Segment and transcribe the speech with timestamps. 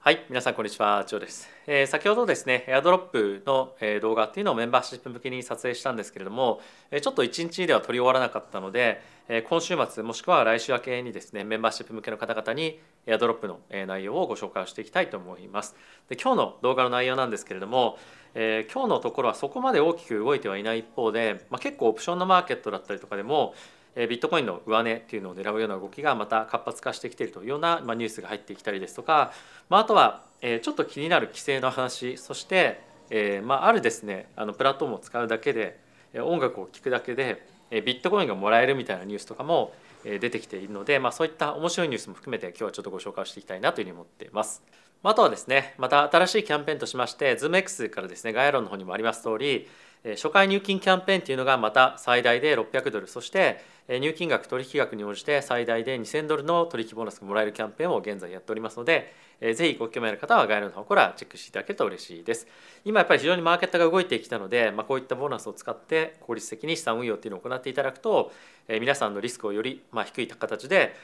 [0.00, 1.48] はい、皆さんこんにちは、ジョーです。
[1.66, 6.60] えー先ほどですね、エアドロップの、え動画っていうのをメンバーシップ向けに撮影したんですけれども、
[6.92, 15.74] えちょっと1日では撮り終わらなかったので、え今週末もしくは来週明けにですね、メンバーシップ向けの方々にエアドロップのえ内容をご紹介をしていきたいと思います。
[16.08, 17.98] で今日の動画の内容なんですけれども、
[18.34, 23.52] えー今日のところはそこまで大きく動いてはいない一方で、まあ、結構オプションのマーケットだったりとかでも、
[23.96, 29.32] ビットコインの上値っていうのを狙うような動きがまた活発化してきているというような、ニュースが入ってきたりですとか、
[29.68, 35.80] まあ、あとは、ちょっと気になる規制の話そして、えまあ、あるですねあのプラットフォームを使うだけで
[36.14, 39.72] 音楽を聴くだけでビットコインがもらえるみたいなニュースとかも
[40.04, 44.62] 出てきているので、まあ、そういった面白いニュースも含めて今日はちょっとご紹介していきたいなというふうに思っています。
[45.02, 49.68] あとはですねまた新しいキャンペーンとしまして ZoomX からですね概要欄の方にもあります通り
[50.04, 62.46] 初回入金キャンペーンというのがまた最大で600ドルそして入金額取引額に応じて最大で2000ドルの取引ボーナスがもらえるキャンペーンを現在やっておりますのでえーぜひご興味ある方は概要欄の方からチェックしていただけると嬉しいです
[62.84, 68.32] 今やっぱり非常にマーケットが動いてきたので、まあ、こういったボーナスを使って効率的に資産運用っていうのを行っていただくと、
[68.68, 70.94] 皆さんのリスクをよりまあ低い形で、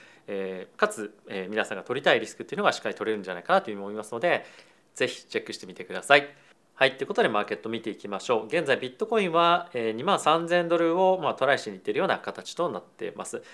[0.76, 1.14] かつ、
[1.48, 4.44] 皆さんが取りたいリスクっていうのがしっかり取れるんじゃないかなというふうに思いますので
[4.94, 6.43] ぜひチェックしてみてください。
[6.76, 8.46] はい、ということでマーケット見ていきましょう。
[8.46, 13.44] 現在ビットコインは2万3000ドルをまあトライしにいっているような形となっています。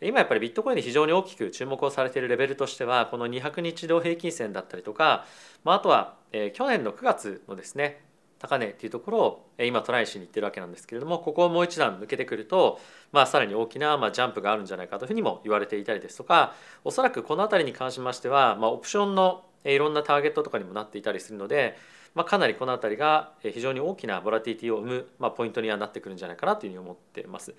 [0.00, 5.26] 今やっぱりビットコインで非常に大きく注目をされているレベルとしてはこの200日移動平均線だったりとか、
[5.62, 6.14] まあ、あとは、
[6.54, 8.00] 去年の9月のですね
[8.38, 12.80] 高値っていうところを今トライしにいってるわけなんですけれどもここをもう一段抜けてくると、
[13.12, 21.76] まあ、さらに大きなまあジャンプがあるんじゃないかというふうにも言われていたりですとかおそらくこの辺りに関しましては、まあ、オプションのいろんなターゲットとかにもなっていたりするので、
[22.14, 27.54] まあ、かなりこの辺りが非常に大きなボラティティを生む、まあ、ポイントにはなってくるんじゃないかなというふうに思ってます。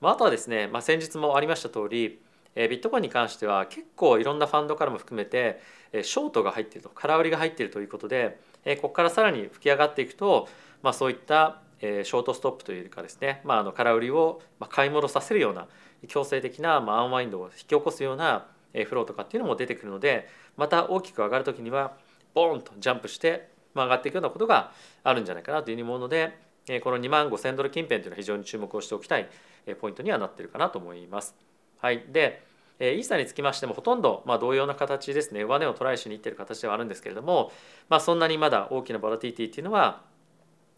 [0.00, 2.20] まあ、あとはですね、まあ、先日もありました通り
[2.56, 5.60] えビットコインに関しては結構いろんなファンドからも含めて
[5.92, 10.48] えショートが入っていると空売りが入っているということでえここからさらに吹き上がっていくと、
[10.82, 14.40] まあ、そういったえショートストップというかですね、まあ、あの空売りを
[14.70, 15.68] 買い戻させるような
[16.08, 21.94] 強制的なまあアンワインドを引き起こすようなフローとかっていうのも出てくるのでまた大きく上がる時には
[22.34, 24.72] ボーンとジャンプしてまあ上がっていくようなことが
[25.04, 26.36] あるんじゃないかなというふうに思うので
[26.68, 29.28] えーこの2万5000ドル近辺というのは非常に注目をしておきたい
[29.66, 31.34] えポイントにはなっているかなと思います。
[31.78, 32.42] はい、で
[32.78, 35.42] えーイーサにつきましてもほとんどまあ同様な形ですね。
[35.44, 37.52] 上値をトライしにいっている形ではあるんですけれども、
[37.88, 40.02] まあ、そんなにまだ大きなボラティティっていうのは、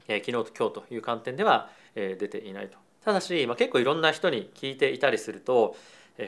[0.07, 2.79] え昨日と今日という観点では、え出ていないと。
[3.05, 5.77] ただし、まあ、結構いろんな人に聞いていたりすると、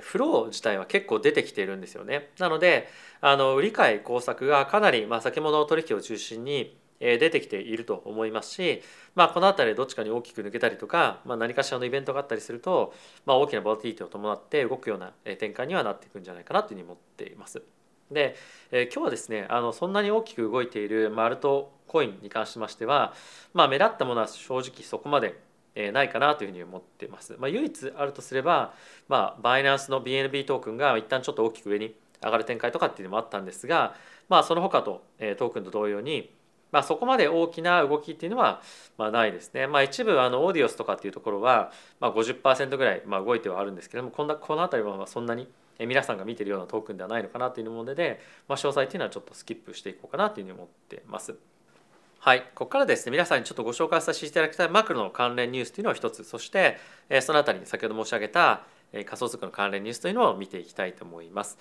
[0.03, 2.89] フロー自体は結構出てきているんですよねなので
[3.21, 8.83] あの売り買い工作がかなり、まあ、先物取引を中心にえ出てきていると思いますし、
[9.15, 17.63] まあ、この辺りどっちかに大きく抜けたりとか、まあ、何かしらのイベントがあったりすると、まあ、大きなボラティティを伴って動くようなえ展開にはなっていくんじゃないかなというふうに思っています。
[18.11, 18.37] で、
[18.71, 23.15] えー今日はですねあのそんなに大きく動いている、ま、アルトコインに関しましては、
[23.55, 25.41] まあ、目立ったものは正直そこまで
[25.75, 27.37] えないかなというふうに思ってます。
[27.39, 28.75] まあ、唯一あるとすれば、
[29.09, 33.95] まあ、バイナンスの BNB トークンが一旦ちょっと大きく上に上がる展開とかっていうのもあったんですが、
[34.29, 36.33] まあ、その他と、えトークンと同様に、
[36.73, 38.63] まあ、そこまで大きな動きっていうのは、
[38.97, 39.67] まあ、ないですね。
[39.67, 45.49] まあ、一部あのオーディオスとかっていうところは、まあ、50%ぐらい、まあ、動いてはあるんですけどもこんなこの辺りはそんなに
[45.79, 51.35] 皆さんが見てるようなトークンではないのかなというもので、まあ、詳細っていうのはちょっとスキップしていこうかなというふうに思ってます。
[52.23, 56.77] はい、ここからですね皆さんにちょっとご紹介させていただきたいマクロの関連ニュースというのを一つそして
[57.23, 61.57] そのあたりに先ほど申し上げた仮想通貨の関連ニュースというのを見ていきたいと思います。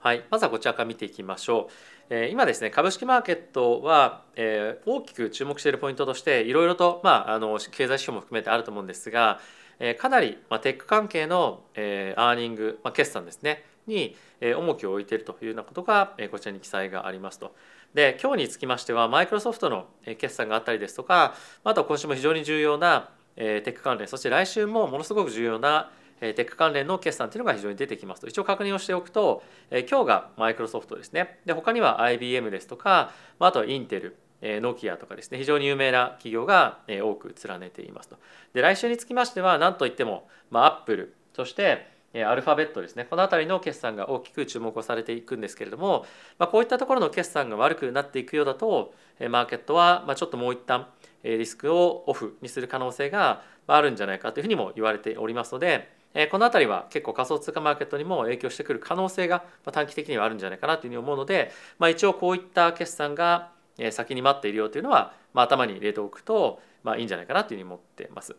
[0.00, 1.72] はい、まずはこちらから見ていきましょう。
[2.10, 9.38] え今ですね株式マーケットは、え大きく注目しているポイントとしていろいろと、まあ、あの経済指標も含めてあると思うんですが、
[9.78, 17.54] えかなり、まあ、テック関係の、えアーニング、まあ、決算ですねに、え重きを置いているというようなことが、えこちらに記載がありますと。
[17.94, 19.86] で今日につきましてはマイクロソフトの
[20.18, 28.28] 決算があったりですとかあと今週も非常に重要なテック関連そして来週もものすごく重要なテック関連の決算というのが非常に出てきますと。
[28.28, 29.42] 一応確認をしておくと、
[29.90, 31.40] 今日がマイクロソフトですね。
[31.44, 35.38] で他には IBM ですとか、あ、とはインテルえノキアとかですね。
[35.38, 38.18] 非常に有名な企業が多く連ねていますと。
[38.52, 46.04] で来週につきましては何といっても、アップルそしてアルファベットですねこの辺りの決算が大きく注目をされていくんですけれども、
[46.38, 48.92] まあ、こういったところの決算が悪くなっていくようだと
[49.30, 50.88] マーケットはちょっともう一旦
[51.24, 55.88] リスクをオフにする可能性があるんじゃないかというふうにも言われておりますので
[56.30, 63.50] この辺りは結構仮想通貨マーケットにも影響してくる可能性が短期的にはあるんじゃないかなというふうに思うので、まあ、一応こういった決算が
[63.90, 68.36] 先に待っているよというのは、まあ、頭に入れておくと、まあ、いいんじゃないかなというふうに思ってます。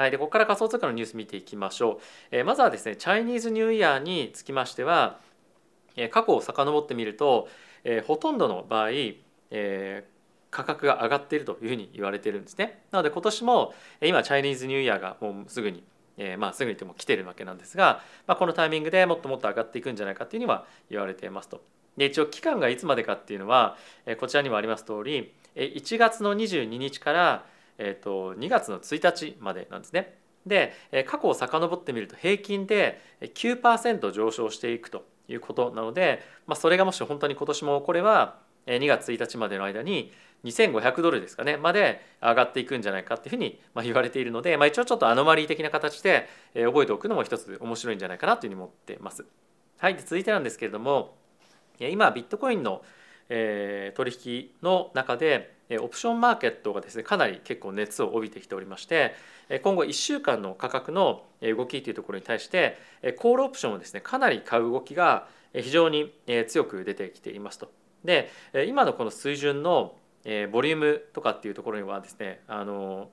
[0.00, 1.98] はい、でここから仮想通貨のニュース見ていきましょう。
[2.30, 5.20] えーまずはですねチャイニーズニューイヤーにつきましては、
[5.94, 7.48] えー過去を遡ってみると、
[7.84, 10.02] えー、ほとんどの場合、えー、
[10.50, 12.80] 価格が上がっているというふうに言われてるんですね。
[12.92, 15.84] なので今年も今チャイニーズニューイヤーがもうすぐに
[16.16, 21.62] えー、まあすぐにでも来てるわけなんですが、まあ、このタイミングでもっともっと上がっていくんじゃないかっていうには言われていますと。
[21.98, 23.76] で一応期間がいつまでかっていうのは、
[24.06, 27.44] え、こちらにもあります通り1月の22日から、
[27.82, 30.14] えー、と2月の1日までなんですね。
[30.46, 30.72] で
[31.06, 40.12] 過去を遡ってみると平均で9%上昇していくということなので、まあ、それがもし本当に今年もこれは2月1日までの間に
[40.44, 49.26] 2500ドルですかねまで上がっていくんじゃないかっていうふうに言われているので、まあ、一応ちょっとアノマリー的な形で覚えておくのも一つ面白いんじゃないかなというふうに思ってます。
[49.78, 51.16] はい、続いてなんですけれども
[51.78, 52.82] 今ビットコインの
[53.28, 59.14] 取引の中でオプションマーケットがですねかなり結構熱を帯びてきておりまして
[59.62, 62.78] 今後1週間の価格の動きというところに対して
[63.18, 66.12] コールオプションをですねかなり買う動きが非常に
[66.48, 67.70] 強く出てきていますと。
[68.04, 68.30] で
[68.66, 69.94] 今のこの水準の、
[70.52, 73.08] ボリュームとかっていうところにはですねあの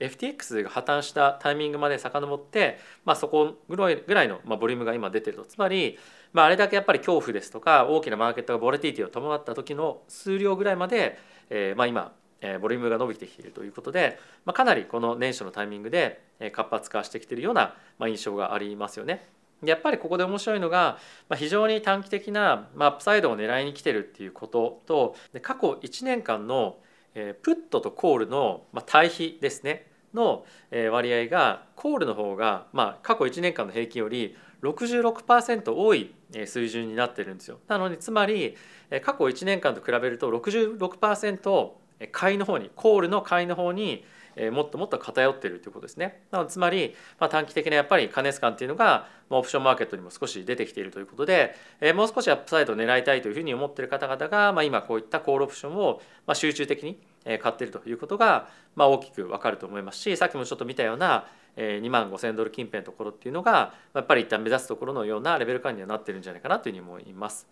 [0.00, 5.98] FTX が破綻したタイミングまで遡って、まあ、そこぐらいぐらいの、まあ、ボリュームが今出てるとつまり、
[6.32, 11.18] まあ、あれだけやっぱり恐怖ですとか大きなマーケットがボレティティを伴った時の数量ぐらいまで、
[11.50, 16.22] えーまあ、今、えー、ボリュームが伸びてきているということで、まあ、かなりこの年初のタイミングで
[16.52, 19.26] 活発化してきているような、まあ、印象がありますよね。
[19.64, 20.98] やっぱりここで面白いのが、
[21.28, 26.78] まあ、非常に短期的な、まあ、アップサイドを狙いに来てるっていうこととで過去1年間の、
[27.14, 36.12] えー、プットとコールの、まあ、対比ですねの、えー、割合がコールの方が、まあ、過去1年間の平均より66%多い
[36.46, 37.58] 水準になってるんですよ。
[37.68, 38.56] なのでつまり
[39.02, 41.70] 過去1年間と比べると66%
[42.10, 44.04] 買いの方にコールの買いの方に
[44.36, 46.22] えもっともっと偏っているということですね。
[46.30, 61.26] なのでつまり、まあ、短期的なやっぱり過熱感っていうのが、まあ、オプションマーケットにも少し出てきているということで、えもう少しアップサイドを狙いたいというふうに思っている方々が、まあ、今こういったコールオプションを、まあ、集中的に買っているということが、まあ、大きく分かると思いますしさっきもちょっと見たような
[61.56, 67.46] 2万5,000ドル近辺のところっていうのがやっぱり一旦目指すところのようなレベル感にはなってるんじゃないかなというふうに思います。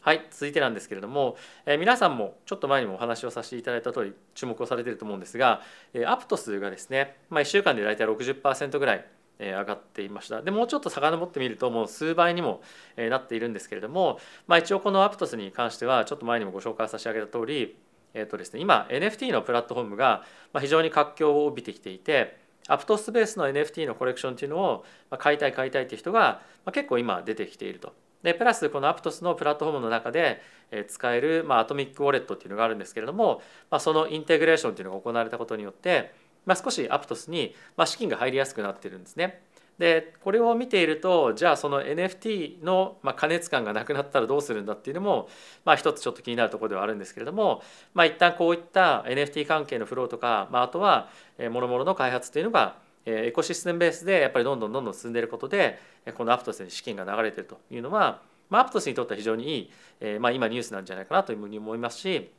[0.00, 1.36] はい、続いてなんですけれども、
[1.66, 5.60] えー、皆さんもちょっと前にもお話をさせていただいた通り注目をされていると思うんですが、
[5.92, 9.04] えー、アプト数がですね、まあ、1週間で大体60%ぐらい
[9.38, 12.60] え上がっていましたでもうちょっと遡ってみるともう数倍にも
[12.96, 17.76] えなっているんですけれども、まあ、一応このアプトスに関してはちょっと前にもご紹介させてあげた通り、
[18.14, 20.24] えーとですね、今 NFT のプラットフォームが
[20.60, 24.84] 非常に活況を帯びてきていてアプトスベースの NFT のコレクションっていうのを
[25.18, 26.42] 買いたい買いたいっていう人が
[26.72, 27.92] 結構今出てきていると。
[28.22, 30.42] でプラスこのアプトスのプラットフォームの中で
[30.88, 36.12] 使える、まあ、アトミックウォレットっていうのがあるんですけれども、ま、そのインテグレーションっていうのが行われたことによって、
[36.44, 39.42] ま、少しアプトスに、ま、資金が入りやすくなってるんですね。
[39.78, 45.28] でこれを見ているとじゃあその NFT の、まあ、加熱感がなくなったらどうするんだっていうのも、
[45.64, 47.62] まあ、一つちょっと気になるところではあるんですけれども、
[47.94, 51.08] まあ、一旦こういった NFT 関係のフローとか、まあ、あとは
[51.50, 52.76] もろもろの開発っていうのが
[53.06, 55.78] エコシステムベースでやっぱりどんどんどんどん進んでいることで
[56.14, 58.20] このアプトスに資金が流れてるというのは
[58.50, 59.70] まあ、アプトスにとっては非常にい
[60.06, 62.30] い、まあ、今ニュースなんじゃないかなというふうに思いますし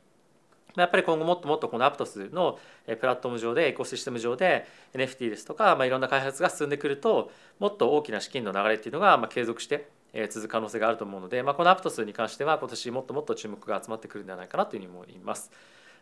[0.76, 9.88] やっぱり今後もっともっとこのアプトスのプラットフォーム上でエコシステム上で NFT ですとか、まあ、いろんな開発が進んでくるともっと大きな資金の流れっていうのがまあ継続して
[10.30, 15.50] 続く可能性があると思うので、まあ、このアプトスに関しては今年もっともっと注目が集まってくるんではないかなというふうに思います。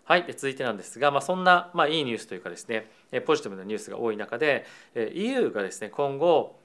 [0.04, 2.87] はい、続いてなんですが、まあ、そんな、まあ、いいニュースというかですね
[3.26, 4.64] ポジティブなニュースが多い中で
[5.12, 6.56] EU がですね今後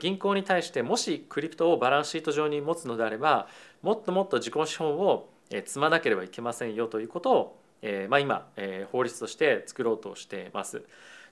[0.00, 3.48] 銀行に対してもしクリプトをバランスシート上に持つのであれば
[3.82, 10.82] もっともっと自己資本を積まなければいけませんよということを、えまあ、今え法律として作ろうとしています。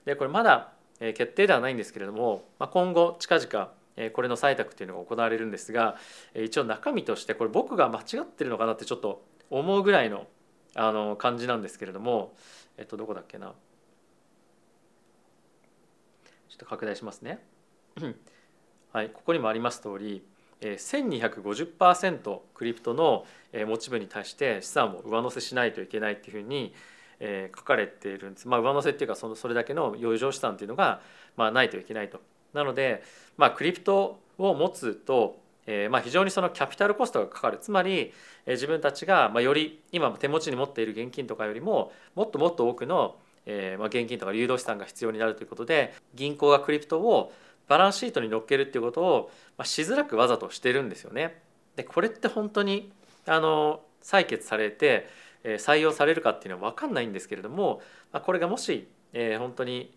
[0.05, 3.71] でこれまだ決定ではないんですけれども、まあ、今後近々
[4.13, 5.97] これの採択というのが行われるんですが
[6.35, 10.27] 一応中身としてこれ僕が間違ってるのかなってちょっと思うぐらいの
[10.75, 12.35] あの感じなんですけれども
[12.77, 13.53] えっとどこだっけな
[16.49, 17.39] ちょっと拡大しますね。
[18.93, 20.23] はい、ここにもあります通り
[20.61, 26.73] 1250%クリプトの持ち分に対して資産を上乗せしないといけないっていうふうに
[27.55, 28.47] 書かれているんです。
[28.47, 31.01] まあ、上乗せっていうかそのそれだけの余剰資産っていうのが
[31.35, 32.21] まあないといけないと。
[32.53, 33.03] なので、
[33.37, 38.13] まあ、クリプトを持つと、え、まあ非常にそのキャピタルコストがかかるつまり、
[38.45, 47.33] え、自分たちがまあより今手持ちに持っている現金とかよりももっともっと多くの、え、まあ現金とか流動資産が必要になるということで銀行がクリプトを
[47.67, 51.41] バランスシートに乗っけるっていうことを、まあ、しづらくわざとしてるんですよね。
[51.75, 52.91] でこれって本当に
[53.25, 55.07] あの採決されて、
[55.43, 57.81] えー、採用されるかっていうのは分かんないんですけれども、
[58.11, 59.93] まあ、これがもし、えー、本当に、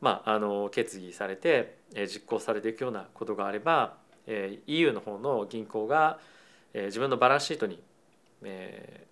[0.00, 3.96] まあ、あの決議されて、えー、実行されていくようなことがあれば、
[4.26, 6.18] えー、EU の方の銀行が、
[6.74, 7.82] えー、自分のバランスシートに
[8.44, 9.06] え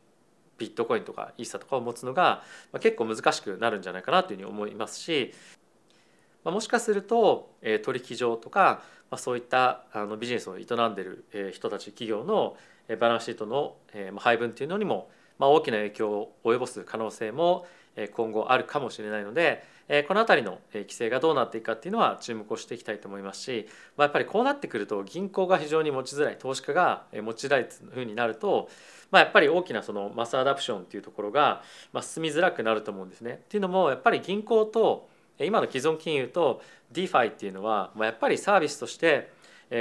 [0.56, 5.32] ー、ビットコインとかイーサとかを持つのが、まあ、結構難しくなるんじゃないかなというふうに思いますし、
[6.44, 12.56] まあ、もしかすると、えー、取引所とか、まあ、そういったあのビジネスを営んでる、えー、人たち企業の
[12.98, 17.66] バランスシートの、えー、配分というのにも、まあ、大きな影響を及ぼす可能性も
[18.12, 19.64] 今後あるかもしれないので
[20.06, 23.66] この辺りの規制がどうなっていくかっていうのは注目をしていきたいと思いますし、
[23.96, 28.68] まあ、やっぱりこうなってくると銀行が非常に持ちづらい投資家が持ちづらいというふうになると、
[29.10, 33.40] まあ、やっぱり大きなそのマスアダプションっていうところがまあ進みづらくなると思うんですね。
[33.44, 35.09] っていうのもやっぱり銀行と
[35.44, 39.30] 今の既存金融と DeFi っていうのはやっぱりサービスとして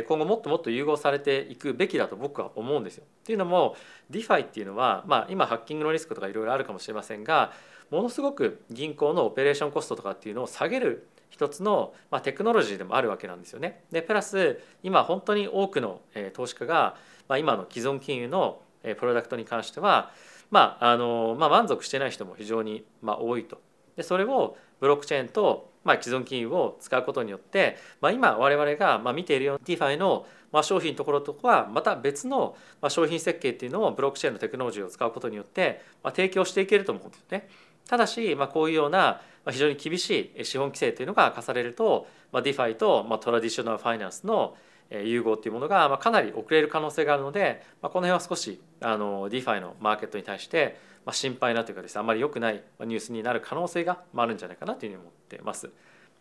[0.07, 3.03] 今後もっともっと融合されていくべきだと僕は思うんですよ。
[3.05, 3.75] っていうのも
[4.11, 7.51] DeFi っていうのは、まあ、今ハッキングのリスクとかいろいろあるかもしれませんが
[7.89, 13.83] ものすごく銀行のオペレーションコストとかっていうのを下げる一つの、まあ、テクノロジーでもあるわけなんですよね。
[13.91, 16.95] でプラス今本当に多くの、え投資家が、
[17.27, 20.11] まあ、今の既存金融の、えプロダクトに関しては、
[20.51, 23.61] まああのまあ、満足してない人も非常に、ま、多いと。
[23.99, 37.49] でそれをブロックチェーンと、まあ、既存金融を使うことによって、まあ、今我々が、まあ、見ているような DeFi の、まあ、商品のところとはまた別の、まあ、商品設計っていうのをブロックチェーンのテクノロジーを使うことによって、まあ、提供していけると思うんですね。
[37.89, 44.55] ただし、まあ、こういうような非常に厳しい資本規制というのが課されると、まあ、DeFi と、まあ、トラディショナルファイナンスの
[44.91, 50.79] 融合っていうものが、まあ、かなり遅れる可能性があるので、まあ、この辺は少しあの DeFi のマーケットに対して、
[51.09, 55.69] ま、心配なというかですねあまり良くないニュースになる可能性があるんじゃないかなというふうに思ってます。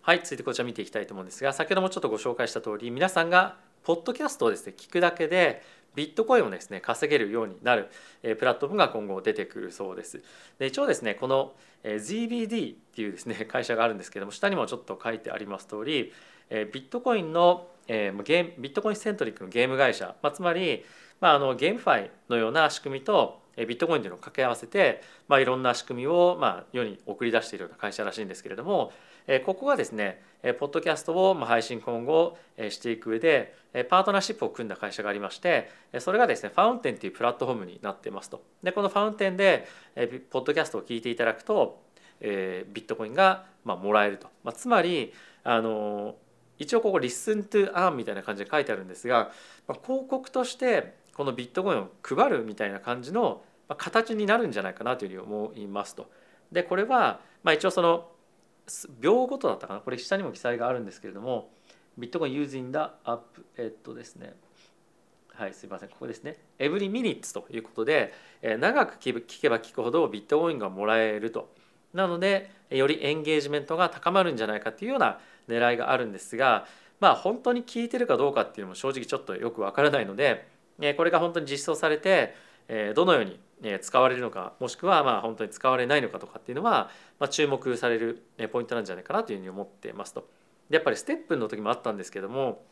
[0.02, 5.62] はい、続いてこちら見ていきたいと思うんですが先ほどもちょっとご紹介した通り皆さんがポッドキャストをですね聞くだけで
[5.94, 7.90] ビットコインをですね稼げるようになる
[8.22, 10.22] プラットフォームが今後出てくるそうです。
[10.58, 11.52] で一応ですねこの
[11.84, 16.12] ZBD っていうですね 会社があるんですけども下にもちょっと書いてあります通り
[16.50, 20.84] ビットコインのゲームビットコインセントリックのゲーム会社、まあ、つまり、
[21.20, 28.92] まあ、あのゲームファイのような仕組みとビットコインというのを掛け合わせて、まあ、いろんな仕組みを、まあ、世に送り出しているような会社らしいんですけれども
[29.44, 30.22] ここがですね
[30.58, 32.38] ポッドキャストを配信今後
[32.70, 33.54] していく上で
[33.90, 38.42] パートナーシップを組んだ会社がありましてそれがですねファウンテンというプラットフォームになってますと。
[38.62, 39.68] でこのファウンテンで
[40.30, 41.82] ポッドキャストを聞いていただくと
[42.20, 45.12] ビットコインがまあもらえると、まあ、つまり
[45.44, 46.14] あの
[46.58, 49.30] 一応ここ「Listen to Earn」みたいな感じで書いてあるんですが、
[49.66, 53.42] まあ、広告としてこのビットコインを配るみたいな感じの
[53.76, 56.10] 形になるんじゃないかなというふうに思いますと。
[56.50, 58.08] でこれは、まあ、一応その
[59.00, 59.80] 秒ごとだったかな？
[59.80, 61.50] これ下にも記載があるんですけれども
[61.96, 63.20] ビットコイン using the app
[63.56, 64.34] えっとですね。
[65.34, 65.88] はいすいません。
[65.88, 66.36] ここですね。
[66.58, 71.52] every minutes ということでえ長く聞けば聞くほどビットコインがもらえると。
[71.94, 76.66] なのでよりエンゲージメントが高まるんじゃないかっていうような狙いがあるんですが
[77.00, 80.46] まあ本当に聞いてるかどうかっていうのも正直ちょっとよくわからないので
[80.98, 82.34] これが本当に実装されて
[82.94, 83.40] どのように
[83.80, 88.22] 使われるのかもしくはまあ本当に使われないのかとかっていうのは、まあ、注目される
[88.52, 90.28] ポイントなんじゃないかなというふうに思ってますと。
[90.68, 92.62] でやっぱりステップの時もあったんですけども、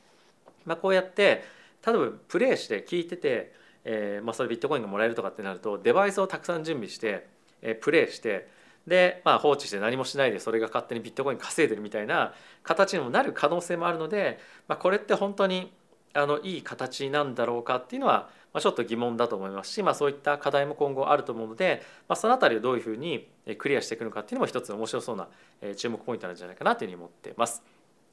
[0.64, 1.44] まあ、こうやって
[1.86, 7.26] 例えばプレイして聞いてて、えーまあ、それビットコインがもらえるとかってなるとデバイスをたくさん準備して、
[7.62, 8.48] えー、プレイして
[8.86, 14.38] で、まあ、放置して何もしないでそれが勝手にビットコイン稼いでるみたいな形にもなる可能性もあるので、
[14.68, 15.72] まあ、これって本当に
[16.12, 25.28] あのいい形なんだろうかっていうのは、ま、ちょっと疑問だと思いますし、まあ、そういった課題も今後あると思うので、まあ、その辺りをどういうふうにクリアしていくのかっていうのも一つ面白そうな
[25.76, 27.62] 注目ポイントなんじゃないかなというふうに思ってます。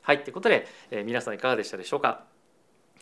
[0.02, 2.26] はいということで、え、皆さんいかがでしたでしょうか？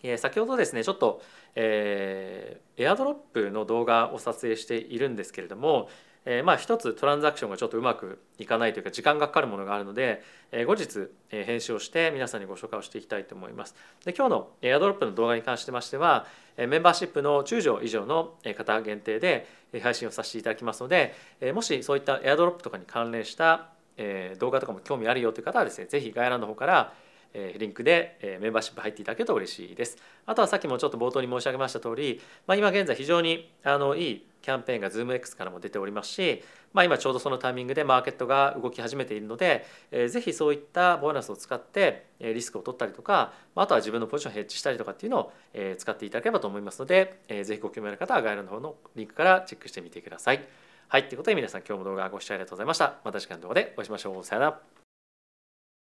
[0.04, 1.20] え、先ほどですねちょっと、
[1.56, 5.88] えー、エアドロップの動画を撮影しているんですけれども、
[6.24, 13.74] えー、まあ一つトランザクションがちょっとうまくいかないというか時間がかかるものがあるので、えー、後日、えー、編集をして皆さんにご紹介をしていきたいと思います。
[14.04, 16.26] で今日のエアドロップの動画に関してましては、
[16.56, 19.46] えー、メンバーシップの中条以上の方限定で
[19.82, 26.92] 配信をさせていただきますので、えー、もしそういったエアドロップとかに関連した、えー、動画とかも興味あるよという方はですね是非概要欄の方から
[27.34, 29.96] リンクで、メンバーシップ入っていただけると嬉しいです。
[30.26, 45.32] あとはさっきもちょっと冒頭に申し上げました通り、まあ、今現在非常にあのいいキャンペーンが ZoomX からも出ておりますし、まあ、今ちょうどそのタイミングでマーケットが動き始めているので、えー、ぜひそういったボーナスを使ってリスクを取ったりとかあとは自分のポジションをヘッジしたりとかっていうのを
[45.78, 50.44] 使っていただければと思いますので、えー、ぜひご興味ある方は概要欄の方のリンクからチェックしてみてください。
[50.88, 52.98] はい、ということで皆さん今日も動画ご視聴ありがとうございました。
[53.04, 54.24] また次回の動画でお会いしましょう。
[54.24, 54.81] さよなら。